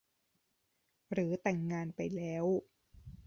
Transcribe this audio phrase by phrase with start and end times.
[1.11, 2.45] หรือแต่งงานไปแล้ว